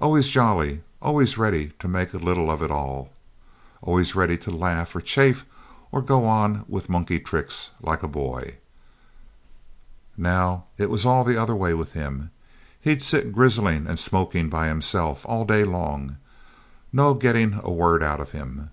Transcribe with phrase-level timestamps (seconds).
[0.00, 3.10] Always jolly, always ready to make little of it all.
[3.82, 5.44] Always ready to laugh or chaff
[5.90, 8.58] or go on with monkey tricks like a boy.
[10.16, 12.30] Now it was all the other way with him.
[12.80, 16.18] He'd sit grizzling and smoking by himself all day long.
[16.92, 18.70] No getting a word out of him.